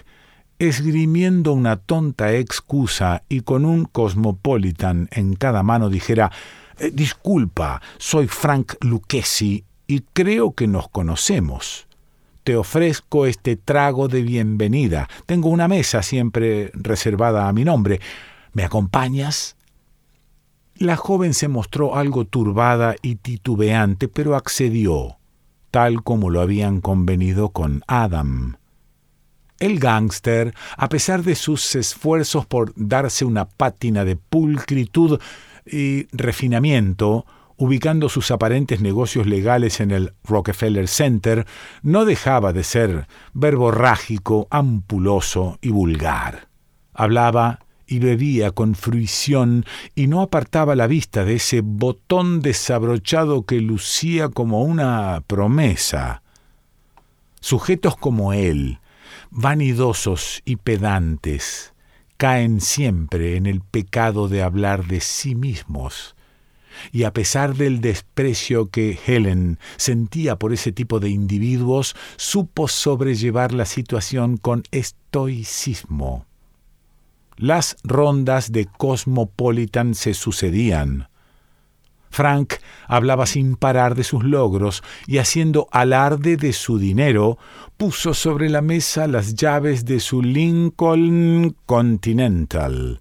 esgrimiendo 0.68 1.52
una 1.52 1.76
tonta 1.76 2.32
excusa 2.34 3.22
y 3.28 3.40
con 3.40 3.64
un 3.64 3.84
cosmopolitan 3.84 5.08
en 5.12 5.34
cada 5.34 5.62
mano, 5.62 5.90
dijera 5.90 6.30
eh, 6.78 6.90
Disculpa, 6.92 7.80
soy 7.98 8.26
Frank 8.26 8.74
Lucchesi 8.80 9.64
y 9.86 10.00
creo 10.00 10.52
que 10.52 10.66
nos 10.66 10.88
conocemos. 10.88 11.86
Te 12.42 12.56
ofrezco 12.56 13.26
este 13.26 13.56
trago 13.56 14.08
de 14.08 14.22
bienvenida. 14.22 15.08
Tengo 15.26 15.48
una 15.48 15.68
mesa 15.68 16.02
siempre 16.02 16.70
reservada 16.74 17.48
a 17.48 17.52
mi 17.52 17.64
nombre. 17.64 18.00
¿Me 18.52 18.64
acompañas? 18.64 19.56
La 20.76 20.96
joven 20.96 21.34
se 21.34 21.48
mostró 21.48 21.96
algo 21.96 22.24
turbada 22.24 22.96
y 23.00 23.16
titubeante, 23.16 24.08
pero 24.08 24.34
accedió, 24.34 25.18
tal 25.70 26.02
como 26.02 26.30
lo 26.30 26.40
habían 26.40 26.80
convenido 26.80 27.50
con 27.50 27.82
Adam. 27.86 28.58
El 29.64 29.78
gángster, 29.78 30.54
a 30.76 30.90
pesar 30.90 31.22
de 31.22 31.34
sus 31.34 31.74
esfuerzos 31.74 32.44
por 32.44 32.74
darse 32.76 33.24
una 33.24 33.46
pátina 33.46 34.04
de 34.04 34.14
pulcritud 34.14 35.18
y 35.64 36.06
refinamiento, 36.14 37.24
ubicando 37.56 38.10
sus 38.10 38.30
aparentes 38.30 38.82
negocios 38.82 39.26
legales 39.26 39.80
en 39.80 39.90
el 39.90 40.12
Rockefeller 40.22 40.86
Center, 40.86 41.46
no 41.80 42.04
dejaba 42.04 42.52
de 42.52 42.62
ser 42.62 43.08
verborrágico, 43.32 44.48
ampuloso 44.50 45.58
y 45.62 45.70
vulgar. 45.70 46.48
Hablaba 46.92 47.60
y 47.86 48.00
bebía 48.00 48.50
con 48.50 48.74
fruición 48.74 49.64
y 49.94 50.08
no 50.08 50.20
apartaba 50.20 50.76
la 50.76 50.86
vista 50.86 51.24
de 51.24 51.36
ese 51.36 51.62
botón 51.62 52.42
desabrochado 52.42 53.46
que 53.46 53.62
lucía 53.62 54.28
como 54.28 54.62
una 54.62 55.22
promesa. 55.26 56.20
Sujetos 57.40 57.96
como 57.96 58.34
él, 58.34 58.78
vanidosos 59.34 60.42
y 60.44 60.56
pedantes, 60.56 61.74
caen 62.16 62.60
siempre 62.60 63.36
en 63.36 63.46
el 63.46 63.60
pecado 63.60 64.28
de 64.28 64.42
hablar 64.42 64.86
de 64.86 65.00
sí 65.00 65.34
mismos. 65.34 66.14
Y 66.92 67.02
a 67.02 67.12
pesar 67.12 67.54
del 67.54 67.80
desprecio 67.80 68.70
que 68.70 68.98
Helen 69.06 69.58
sentía 69.76 70.36
por 70.36 70.52
ese 70.52 70.72
tipo 70.72 71.00
de 71.00 71.10
individuos, 71.10 71.96
supo 72.16 72.68
sobrellevar 72.68 73.52
la 73.52 73.64
situación 73.64 74.36
con 74.36 74.62
estoicismo. 74.70 76.26
Las 77.36 77.76
rondas 77.82 78.52
de 78.52 78.66
Cosmopolitan 78.66 79.96
se 79.96 80.14
sucedían. 80.14 81.08
Frank 82.14 82.54
hablaba 82.86 83.26
sin 83.26 83.56
parar 83.56 83.96
de 83.96 84.04
sus 84.04 84.22
logros 84.22 84.84
y 85.08 85.18
haciendo 85.18 85.66
alarde 85.72 86.36
de 86.36 86.52
su 86.52 86.78
dinero, 86.78 87.38
puso 87.76 88.14
sobre 88.14 88.48
la 88.48 88.62
mesa 88.62 89.08
las 89.08 89.34
llaves 89.34 89.84
de 89.84 89.98
su 89.98 90.22
Lincoln 90.22 91.56
Continental. 91.66 93.00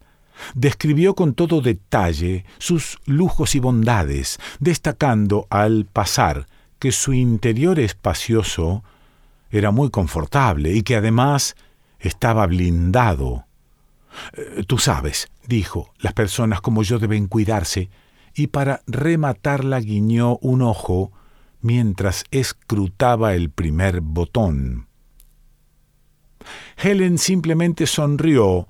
Describió 0.55 1.13
con 1.13 1.35
todo 1.35 1.61
detalle 1.61 2.43
sus 2.57 2.97
lujos 3.05 3.53
y 3.53 3.59
bondades, 3.59 4.39
destacando 4.59 5.45
al 5.51 5.85
pasar 5.85 6.47
que 6.79 6.91
su 6.91 7.13
interior 7.13 7.79
espacioso 7.79 8.83
era 9.51 9.69
muy 9.69 9.91
confortable 9.91 10.73
y 10.73 10.81
que 10.81 10.95
además 10.95 11.55
estaba 11.99 12.47
blindado. 12.47 13.45
Eh, 14.33 14.63
tú 14.67 14.79
sabes, 14.79 15.29
dijo, 15.47 15.91
las 15.99 16.13
personas 16.13 16.61
como 16.61 16.81
yo 16.81 16.97
deben 16.97 17.27
cuidarse, 17.27 17.89
y 18.35 18.47
para 18.47 18.81
rematarla 18.87 19.79
guiñó 19.79 20.37
un 20.37 20.61
ojo 20.61 21.11
mientras 21.61 22.25
escrutaba 22.31 23.33
el 23.35 23.49
primer 23.49 24.01
botón. 24.01 24.87
Helen 26.77 27.17
simplemente 27.17 27.87
sonrió, 27.87 28.67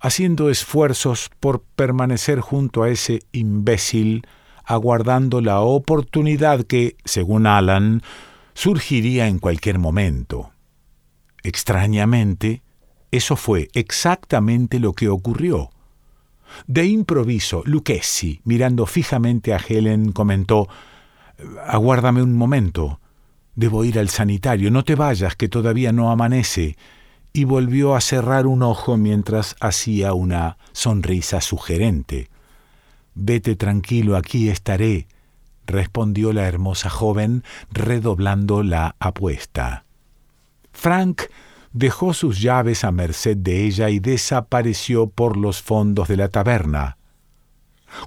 haciendo 0.00 0.50
esfuerzos 0.50 1.30
por 1.40 1.62
permanecer 1.62 2.40
junto 2.40 2.82
a 2.82 2.90
ese 2.90 3.20
imbécil, 3.32 4.26
aguardando 4.64 5.40
la 5.40 5.60
oportunidad 5.60 6.64
que, 6.64 6.96
según 7.04 7.46
Alan, 7.46 8.02
surgiría 8.52 9.28
en 9.28 9.38
cualquier 9.38 9.78
momento. 9.78 10.50
Extrañamente, 11.42 12.62
eso 13.10 13.36
fue 13.36 13.68
exactamente 13.72 14.80
lo 14.80 14.92
que 14.92 15.08
ocurrió. 15.08 15.70
De 16.66 16.86
improviso, 16.86 17.62
Lucchesi, 17.64 18.40
mirando 18.44 18.86
fijamente 18.86 19.54
a 19.54 19.58
Helen, 19.58 20.12
comentó 20.12 20.68
Aguárdame 21.66 22.22
un 22.22 22.34
momento. 22.34 23.00
Debo 23.54 23.84
ir 23.84 23.98
al 23.98 24.08
sanitario. 24.08 24.70
No 24.70 24.84
te 24.84 24.94
vayas, 24.94 25.36
que 25.36 25.48
todavía 25.48 25.92
no 25.92 26.10
amanece. 26.10 26.76
Y 27.32 27.44
volvió 27.44 27.94
a 27.94 28.00
cerrar 28.00 28.46
un 28.46 28.62
ojo 28.62 28.96
mientras 28.96 29.56
hacía 29.60 30.14
una 30.14 30.56
sonrisa 30.72 31.40
sugerente. 31.40 32.30
Vete 33.14 33.56
tranquilo, 33.56 34.16
aquí 34.16 34.48
estaré, 34.48 35.06
respondió 35.66 36.32
la 36.32 36.46
hermosa 36.46 36.90
joven, 36.90 37.44
redoblando 37.70 38.62
la 38.62 38.94
apuesta. 38.98 39.84
Frank 40.72 41.22
dejó 41.72 42.14
sus 42.14 42.40
llaves 42.40 42.84
a 42.84 42.90
merced 42.90 43.36
de 43.36 43.64
ella 43.64 43.90
y 43.90 43.98
desapareció 43.98 45.08
por 45.08 45.36
los 45.36 45.62
fondos 45.62 46.08
de 46.08 46.16
la 46.16 46.28
taberna. 46.28 46.96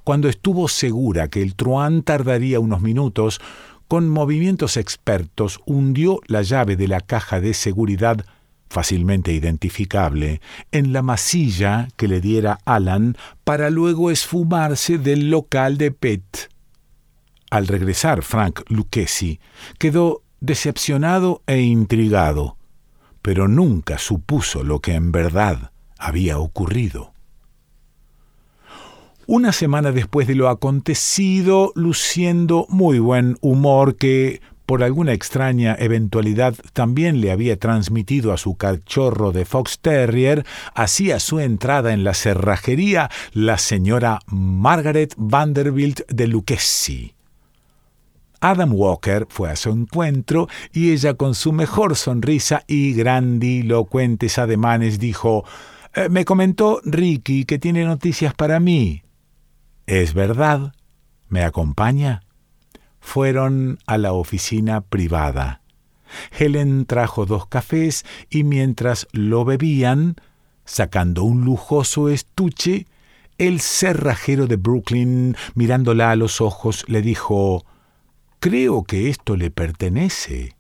Cuando 0.04 0.30
estuvo 0.30 0.68
segura 0.68 1.30
que 1.30 1.42
el 1.42 1.56
truán 1.56 2.04
tardaría 2.04 2.60
unos 2.60 2.82
minutos, 2.82 3.40
con 3.88 4.10
movimientos 4.10 4.78
expertos 4.78 5.60
hundió 5.66 6.20
la 6.28 6.42
llave 6.44 6.76
de 6.76 6.88
la 6.88 7.02
caja 7.02 7.42
de 7.42 7.54
seguridad 7.54 8.26
fácilmente 8.70 9.34
identificable, 9.34 10.42
en 10.72 10.94
la 10.94 11.02
masilla 11.02 11.88
que 11.96 12.08
le 12.08 12.22
diera 12.22 12.60
Alan 12.66 13.18
para 13.44 13.72
luego 13.72 14.12
esfumarse 14.12 15.00
del 15.00 15.32
local 15.32 15.80
de 15.80 15.92
Pet. 15.92 16.50
Al 17.50 17.66
regresar 17.66 18.22
Frank 18.22 18.62
Lucchesi 18.68 19.40
quedó 19.80 20.22
decepcionado 20.40 21.42
e 21.48 21.62
intrigado 21.62 22.59
pero 23.22 23.48
nunca 23.48 23.98
supuso 23.98 24.64
lo 24.64 24.80
que 24.80 24.94
en 24.94 25.12
verdad 25.12 25.72
había 25.98 26.40
ocurrido. 26.40 27.14
Una 29.28 29.52
semana 29.52 29.92
después 29.92 30.28
de 30.28 30.34
lo 30.34 30.50
acontecido, 30.50 31.72
luciendo 31.76 32.66
muy 32.70 32.98
buen 32.98 33.38
humor 33.42 33.96
que, 33.96 34.42
por 34.66 34.82
alguna 34.84 35.14
extraña 35.14 35.76
eventualidad, 35.78 36.56
también 36.74 37.22
le 37.22 37.32
había 37.32 37.58
transmitido 37.58 38.34
a 38.34 38.38
su 38.38 38.56
cachorro 38.56 39.32
de 39.32 39.46
Fox 39.46 39.80
Terrier, 39.80 40.46
hacía 40.74 41.20
su 41.20 41.40
entrada 41.40 41.94
en 41.94 42.04
la 42.04 42.16
cerrajería 42.16 43.12
la 43.34 43.60
señora 43.60 44.20
Margaret 44.26 45.14
Vanderbilt 45.16 46.02
de 46.08 46.26
Lucchesi. 46.26 47.19
Adam 48.42 48.74
Walker 48.74 49.28
fue 49.30 49.50
a 49.50 49.56
su 49.56 49.70
encuentro 49.70 50.48
y 50.72 50.92
ella 50.92 51.16
con 51.16 51.36
su 51.36 51.52
mejor 51.52 51.96
sonrisa 51.96 52.64
y 52.68 52.94
grandilocuentes 52.94 54.38
ademanes 54.38 55.00
dijo 55.00 55.44
eh, 55.94 56.10
Me 56.10 56.26
comentó 56.26 56.80
Ricky 56.84 57.46
que 57.46 57.60
tiene 57.60 57.84
noticias 57.84 58.34
para 58.34 58.60
mí. 58.60 59.04
¿Es 59.88 60.14
verdad? 60.14 60.74
¿Me 61.28 61.44
acompaña? 61.44 62.22
Fueron 63.00 63.80
a 63.86 63.98
la 63.98 64.14
oficina 64.14 64.82
privada. 64.82 65.62
Helen 66.38 66.86
trajo 66.86 67.26
dos 67.26 67.48
cafés 67.48 68.06
y 68.30 68.44
mientras 68.44 69.08
lo 69.12 69.46
bebían, 69.46 70.16
sacando 70.66 71.24
un 71.24 71.44
lujoso 71.44 72.10
estuche, 72.10 72.88
el 73.38 73.62
cerrajero 73.62 74.48
de 74.48 74.58
Brooklyn, 74.58 75.36
mirándola 75.56 76.12
a 76.12 76.16
los 76.16 76.42
ojos, 76.42 76.84
le 76.88 77.02
dijo 77.02 77.66
Creo 78.40 78.84
que 78.84 79.10
esto 79.10 79.36
le 79.36 79.52
pertenece. 79.52 80.56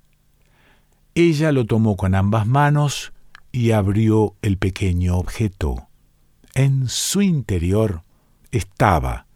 Ella 1.15 1.54
lo 1.54 1.65
tomó 1.65 1.96
con 1.96 2.13
ambas 2.13 2.46
manos 2.46 3.13
y 3.54 3.72
abrió 3.72 4.36
el 4.42 4.58
pequeño 4.58 5.18
objeto. 5.18 5.88
En 6.56 6.89
su 6.89 7.22
interior 7.22 8.04
estaba, 8.52 9.28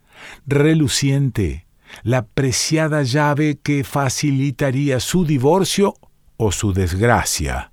reluciente, 0.46 1.68
la 2.04 2.26
preciada 2.26 3.04
llave 3.04 3.60
que 3.64 3.86
facilitaría 3.86 5.00
su 5.00 5.26
divorcio 5.26 5.94
o 6.36 6.52
su 6.52 6.74
desgracia. 6.74 7.72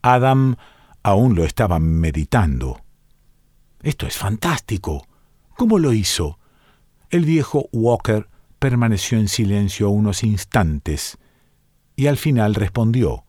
Adam 0.00 0.56
aún 1.02 1.34
lo 1.34 1.44
estaba 1.44 1.78
meditando. 1.78 2.80
Esto 3.82 4.06
es 4.06 4.16
fantástico. 4.16 5.06
¿Cómo 5.56 5.78
lo 5.78 5.92
hizo? 5.92 6.38
El 7.10 7.26
viejo 7.26 7.68
Walker 7.72 8.28
permaneció 8.58 9.18
en 9.18 9.28
silencio 9.28 9.90
unos 9.90 10.22
instantes 10.24 11.18
y 11.96 12.06
al 12.06 12.16
final 12.16 12.54
respondió 12.54 13.24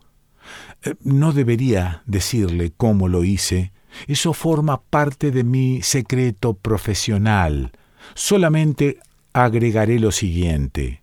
eh, 0.84 0.96
No 1.02 1.34
debería 1.34 2.04
decirle 2.06 2.72
cómo 2.76 3.08
lo 3.08 3.24
hice. 3.24 3.72
Eso 4.08 4.34
forma 4.34 4.82
parte 4.82 5.32
de 5.32 5.44
mi 5.44 5.82
secreto 5.82 6.54
profesional. 6.54 7.72
Solamente 8.14 9.00
agregaré 9.34 10.00
lo 10.00 10.12
siguiente. 10.12 11.02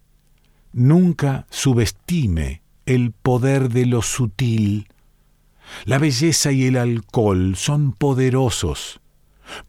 Nunca 0.73 1.47
subestime 1.51 2.63
el 2.87 3.11
poder 3.11 3.69
de 3.69 3.87
lo 3.87 4.03
sutil. 4.03 4.89
La 5.85 5.99
belleza 5.99 6.53
y 6.53 6.67
el 6.67 6.77
alcohol 6.77 7.57
son 7.57 7.93
poderosos, 7.93 9.01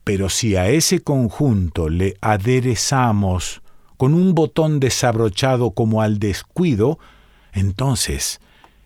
pero 0.04 0.30
si 0.30 0.56
a 0.56 0.70
ese 0.70 1.00
conjunto 1.00 1.89
le 1.89 2.15
aderezamos 2.22 3.63
con 3.97 4.13
un 4.13 4.33
botón 4.36 4.79
desabrochado 4.79 5.71
como 5.71 6.01
al 6.01 6.19
descuido, 6.19 6.99
entonces 7.51 8.39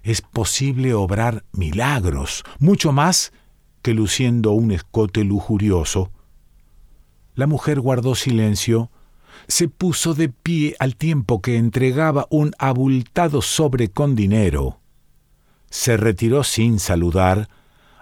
es 0.04 0.22
posible 0.22 0.94
obrar 0.94 1.44
milagros, 1.52 2.44
mucho 2.60 2.92
más 2.92 3.34
que 3.82 3.94
luciendo 3.94 4.52
un 4.52 4.72
escote 4.72 5.24
lujurioso. 5.24 6.12
La 7.36 7.48
mujer 7.48 7.80
guardó 7.80 8.16
silencio, 8.16 8.90
se 9.48 9.68
puso 9.68 10.14
de 10.14 10.30
pie 10.30 10.76
al 10.80 10.96
tiempo 10.96 11.42
que 11.42 11.58
entregaba 11.58 12.28
un 12.30 12.54
abultado 12.58 13.42
sobre 13.42 13.90
con 13.90 14.16
dinero. 14.16 14.80
Se 15.70 15.98
retiró 15.98 16.44
sin 16.44 16.80
saludar, 16.80 17.50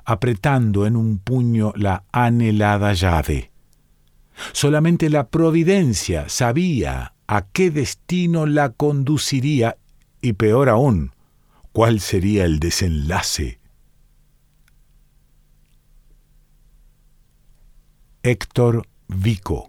apretando 0.05 0.85
en 0.85 0.95
un 0.95 1.19
puño 1.19 1.71
la 1.75 2.03
anhelada 2.11 2.93
llave. 2.93 3.51
Solamente 4.51 5.09
la 5.09 5.29
providencia 5.29 6.29
sabía 6.29 7.13
a 7.27 7.45
qué 7.47 7.71
destino 7.71 8.45
la 8.45 8.69
conduciría 8.71 9.77
y 10.21 10.33
peor 10.33 10.69
aún, 10.69 11.13
cuál 11.71 11.99
sería 11.99 12.45
el 12.45 12.59
desenlace. 12.59 13.59
Héctor 18.23 18.87
Vico 19.07 19.68